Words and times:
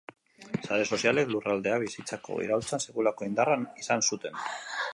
Sare 0.67 0.85
sozialek 0.95 1.29
lurraldeak 1.35 1.83
bizitako 1.85 2.39
iraultzan 2.47 2.83
sekulako 2.87 3.29
indarra 3.31 3.59
izan 3.85 4.05
zuten. 4.11 4.41